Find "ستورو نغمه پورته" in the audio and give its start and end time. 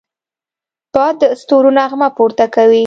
1.41-2.45